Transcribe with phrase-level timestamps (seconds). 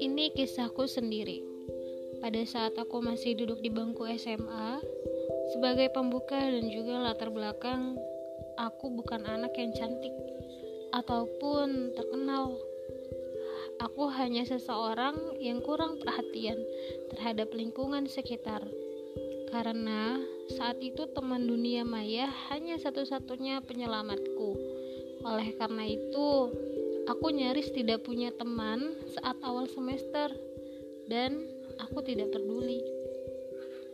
[0.00, 1.44] Ini kisahku sendiri.
[2.24, 4.80] Pada saat aku masih duduk di bangku SMA,
[5.52, 8.00] sebagai pembuka dan juga latar belakang,
[8.56, 10.16] aku bukan anak yang cantik
[10.96, 12.56] ataupun terkenal.
[13.84, 16.56] Aku hanya seseorang yang kurang perhatian
[17.12, 18.64] terhadap lingkungan sekitar.
[19.52, 20.16] Karena
[20.56, 24.56] saat itu teman dunia maya hanya satu-satunya penyelamatku.
[25.28, 26.28] Oleh karena itu,
[27.10, 30.30] Aku nyaris tidak punya teman saat awal semester
[31.10, 31.42] dan
[31.82, 32.78] aku tidak peduli.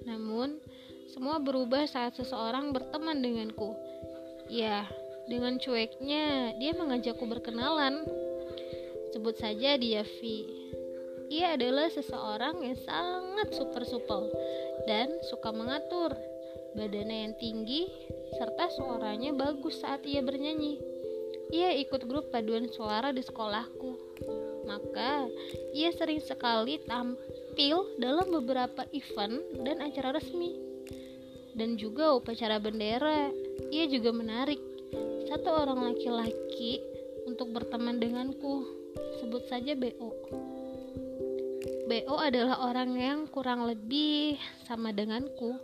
[0.05, 0.61] Namun,
[1.09, 3.73] semua berubah saat seseorang berteman denganku.
[4.53, 4.85] Ya,
[5.27, 8.05] dengan cueknya dia mengajakku berkenalan.
[9.17, 10.19] Sebut saja dia V.
[11.33, 14.29] Ia adalah seseorang yang sangat super supel
[14.85, 16.13] dan suka mengatur.
[16.77, 17.89] Badannya yang tinggi
[18.37, 20.96] serta suaranya bagus saat ia bernyanyi.
[21.55, 23.91] Ia ikut grup paduan suara di sekolahku.
[24.67, 25.31] Maka,
[25.71, 30.59] ia sering sekali tampil dalam beberapa event dan acara resmi.
[31.55, 33.31] Dan juga upacara bendera.
[33.71, 34.59] Ia juga menarik
[35.31, 36.83] satu orang laki-laki
[37.31, 38.67] untuk berteman denganku.
[39.23, 40.11] Sebut saja BO.
[41.87, 44.35] BO adalah orang yang kurang lebih
[44.67, 45.55] sama denganku.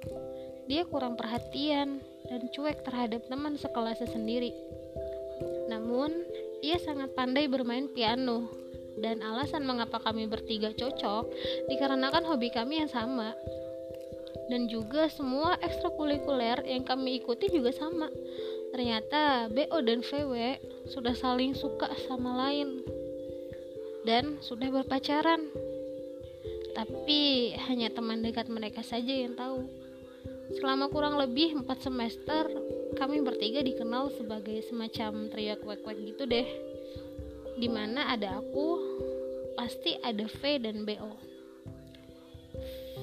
[0.71, 1.99] Dia kurang perhatian
[2.31, 4.55] dan cuek terhadap teman sekelasnya sendiri.
[5.93, 6.25] Namun,
[6.65, 8.49] ia sangat pandai bermain piano.
[8.97, 11.29] Dan alasan mengapa kami bertiga cocok
[11.69, 13.37] dikarenakan hobi kami yang sama.
[14.49, 18.09] Dan juga semua ekstrakurikuler yang kami ikuti juga sama.
[18.73, 20.57] Ternyata BO dan VW
[20.89, 22.81] sudah saling suka sama lain
[24.09, 25.53] dan sudah berpacaran.
[26.73, 29.69] Tapi hanya teman dekat mereka saja yang tahu.
[30.57, 32.49] Selama kurang lebih 4 semester,
[32.97, 36.49] kami bertiga dikenal sebagai semacam trio kwek-kwek gitu deh.
[37.57, 38.67] Di mana ada aku
[39.55, 41.33] pasti ada V dan BO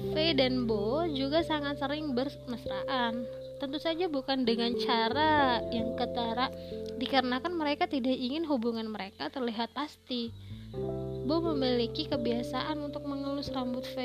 [0.00, 3.26] V dan Bo juga sangat sering bermesraan.
[3.60, 6.48] Tentu saja bukan dengan cara yang ketara
[6.96, 10.32] dikarenakan mereka tidak ingin hubungan mereka terlihat pasti
[10.70, 13.96] Bo memiliki kebiasaan untuk mengelus rambut V,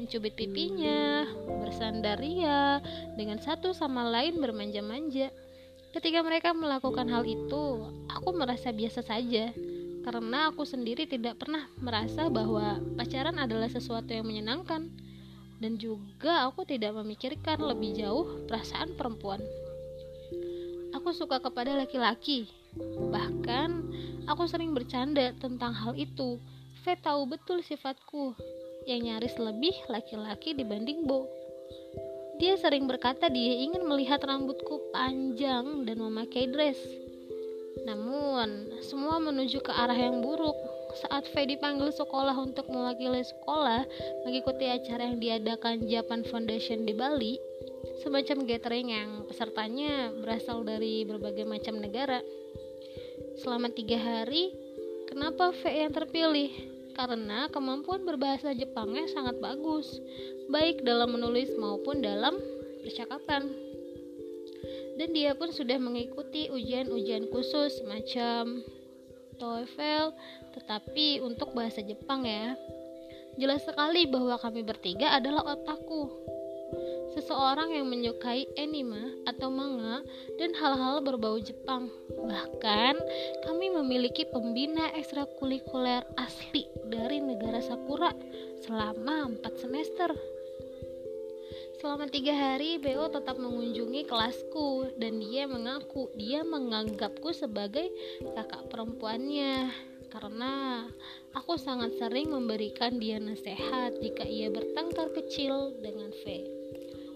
[0.00, 1.28] mencubit pipinya,
[1.60, 2.80] bersandar ria,
[3.16, 5.28] dengan satu sama lain bermanja-manja.
[5.92, 9.52] Ketika mereka melakukan hal itu, aku merasa biasa saja,
[10.04, 14.88] karena aku sendiri tidak pernah merasa bahwa pacaran adalah sesuatu yang menyenangkan,
[15.60, 19.44] dan juga aku tidak memikirkan lebih jauh perasaan perempuan.
[20.96, 22.48] Aku suka kepada laki-laki,
[23.08, 23.86] bahkan
[24.28, 26.36] aku sering bercanda tentang hal itu
[26.84, 28.32] V tahu betul sifatku
[28.88, 31.28] yang nyaris lebih laki-laki dibanding Bo.
[32.38, 36.78] Dia sering berkata dia ingin melihat rambutku panjang dan memakai dress.
[37.82, 40.54] Namun, semua menuju ke arah yang buruk.
[41.04, 43.84] Saat V dipanggil sekolah untuk mewakili sekolah
[44.24, 47.36] mengikuti acara yang diadakan Japan Foundation di Bali,
[48.00, 52.22] semacam gathering yang pesertanya berasal dari berbagai macam negara.
[53.38, 54.50] Selama tiga hari,
[55.08, 56.52] Kenapa V yang terpilih?
[56.92, 59.88] Karena kemampuan berbahasa Jepangnya sangat bagus,
[60.52, 62.36] baik dalam menulis maupun dalam
[62.84, 63.48] percakapan.
[65.00, 68.60] Dan dia pun sudah mengikuti ujian-ujian khusus macam
[69.40, 70.12] TOEFL,
[70.60, 72.52] tetapi untuk bahasa Jepang ya.
[73.40, 76.27] Jelas sekali bahwa kami bertiga adalah otaku
[77.16, 80.04] seseorang yang menyukai anime atau manga
[80.36, 81.88] dan hal-hal berbau Jepang.
[82.12, 82.94] Bahkan,
[83.46, 88.12] kami memiliki pembina ekstrakurikuler asli dari negara Sakura
[88.64, 90.10] selama 4 semester.
[91.78, 97.86] Selama tiga hari, BO tetap mengunjungi kelasku dan dia mengaku dia menganggapku sebagai
[98.34, 99.70] kakak perempuannya
[100.10, 100.82] karena
[101.36, 106.57] aku sangat sering memberikan dia nasihat jika ia bertengkar kecil dengan V.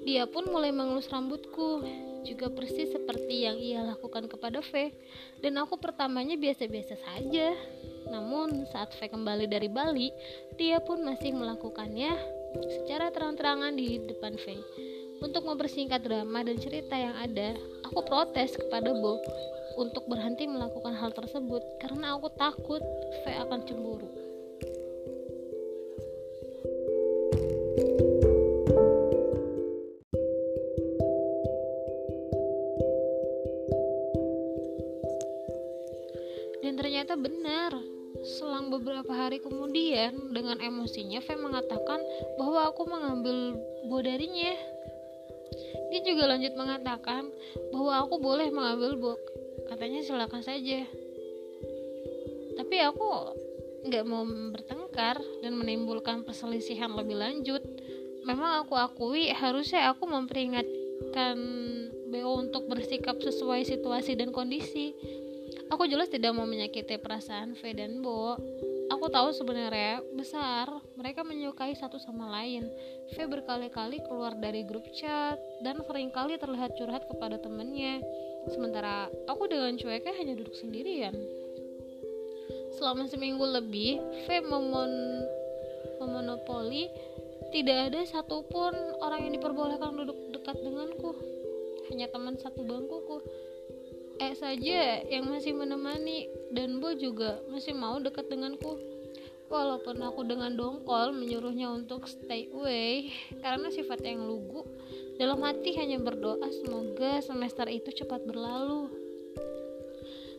[0.02, 1.86] Dia pun mulai mengelus rambutku,
[2.26, 4.90] juga persis seperti yang ia lakukan kepada V.
[5.38, 7.54] Dan aku pertamanya biasa-biasa saja.
[8.10, 10.10] Namun saat V kembali dari Bali,
[10.58, 12.18] dia pun masih melakukannya
[12.82, 14.58] secara terang-terangan di depan V.
[15.22, 17.54] Untuk mempersingkat drama dan cerita yang ada,
[17.86, 19.22] aku protes kepada Bo
[19.78, 22.82] untuk berhenti melakukan hal tersebut karena aku takut
[23.22, 24.21] V akan cemburu.
[36.62, 37.74] Dan ternyata benar.
[38.22, 41.98] Selang beberapa hari kemudian, dengan emosinya, V mengatakan
[42.38, 43.58] bahwa aku mengambil
[43.90, 44.54] buah darinya.
[45.90, 47.28] Dia juga lanjut mengatakan
[47.74, 49.18] bahwa aku boleh mengambil buah.
[49.74, 50.86] Katanya silakan saja.
[52.52, 53.08] Tapi aku
[53.82, 54.22] nggak mau
[54.54, 57.62] bertengkar dan menimbulkan perselisihan lebih lanjut
[58.22, 61.36] memang aku akui harusnya aku memperingatkan
[62.14, 64.94] BO untuk bersikap sesuai situasi dan kondisi
[65.72, 68.36] aku jelas tidak mau menyakiti perasaan V dan Bo
[68.92, 70.68] aku tahu sebenarnya besar
[71.00, 72.68] mereka menyukai satu sama lain.
[73.10, 78.04] V berkali-kali keluar dari grup chat dan sering kali terlihat curhat kepada temannya.
[78.52, 81.16] Sementara aku dengan cueknya hanya duduk sendirian.
[82.78, 84.92] Selama seminggu lebih, V memon
[85.98, 86.86] memonopoli
[87.50, 88.72] tidak ada satupun
[89.02, 91.10] orang yang diperbolehkan duduk dekat denganku.
[91.90, 93.18] Hanya teman satu bangkuku.
[94.22, 98.78] E saja yang masih menemani dan Bo juga masih mau dekat denganku.
[99.50, 103.10] Walaupun aku dengan dongkol menyuruhnya untuk stay away
[103.42, 104.62] karena sifat yang lugu,
[105.18, 108.94] dalam hati hanya berdoa semoga semester itu cepat berlalu.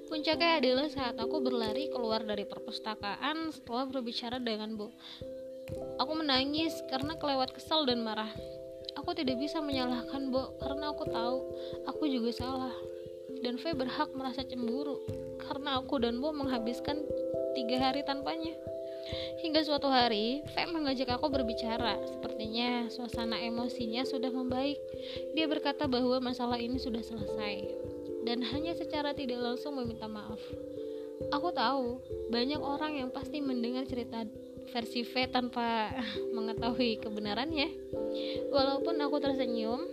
[0.07, 4.95] Puncaknya adalah saat aku berlari keluar dari perpustakaan setelah berbicara dengan Bu.
[5.99, 8.31] Aku menangis karena kelewat kesal dan marah.
[8.95, 11.37] Aku tidak bisa menyalahkan Bo karena aku tahu
[11.83, 12.71] aku juga salah
[13.43, 15.03] dan V berhak merasa cemburu
[15.43, 17.03] karena aku dan Bo menghabiskan
[17.53, 18.55] tiga hari tanpanya.
[19.43, 21.99] Hingga suatu hari, V mengajak aku berbicara.
[22.07, 24.79] Sepertinya suasana emosinya sudah membaik.
[25.35, 27.67] Dia berkata bahwa masalah ini sudah selesai
[28.23, 30.39] dan hanya secara tidak langsung meminta maaf.
[31.35, 31.99] Aku tahu
[32.31, 34.23] banyak orang yang pasti mendengar cerita
[34.71, 35.91] versi V tanpa
[36.35, 37.69] mengetahui kebenarannya.
[38.49, 39.83] Walaupun aku tersenyum,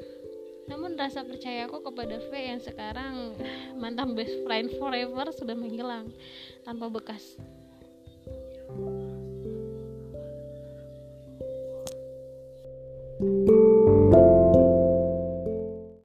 [0.70, 3.34] namun rasa percaya aku kepada V yang sekarang
[3.75, 6.14] mantan best friend forever sudah menghilang
[6.62, 7.34] tanpa bekas.